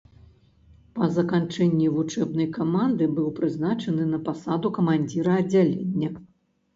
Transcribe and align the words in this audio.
Па 0.99 1.07
заканчэнні 1.17 1.89
вучэбнай 1.97 2.47
каманды 2.57 3.07
быў 3.19 3.27
прызначаны 3.41 4.07
на 4.15 4.19
пасаду 4.31 4.71
камандзіра 4.79 5.37
аддзялення. 5.43 6.09